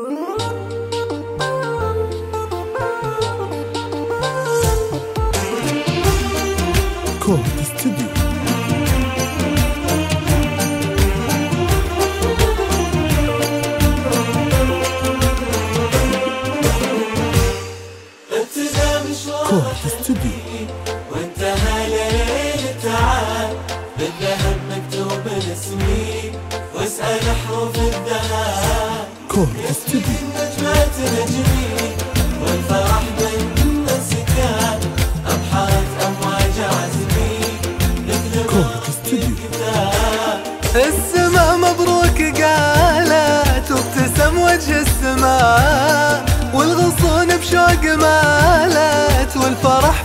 كود 0.00 0.16
استوديو 19.86 20.66
وانتهى 21.12 21.88
ليل 21.88 22.80
تعال 22.82 23.56
بالذهب 23.98 24.56
مكتوب 24.70 25.26
اسمي 25.52 26.32
واسأل 26.74 27.20
حروف 27.20 27.76
نجمة 29.44 30.86
نجمي 31.12 31.94
والفرح 32.42 33.02
بين 33.18 33.86
السكان 33.88 34.80
أبحرت 35.26 35.88
أمواج 36.06 36.56
عزمي 36.58 37.38
نكتب 38.08 38.46
كود 38.50 38.80
استوديو 38.88 39.36
السماء 40.76 41.56
مبروك 41.56 42.42
قالت 42.42 43.70
وابتسم 43.70 44.38
وجه 44.38 44.80
السماء 44.82 46.24
والغصون 46.54 47.36
بشوق 47.36 47.84
مالت 47.84 49.36
والفرح 49.36 50.04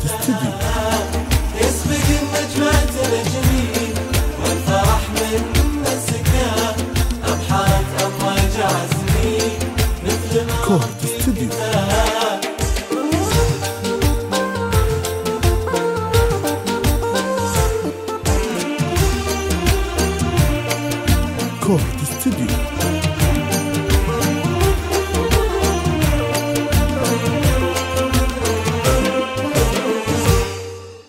record 10.71 10.99
the 11.01 11.07
studio. 11.07 11.49
Record 21.51 21.81
studio. 22.05 22.90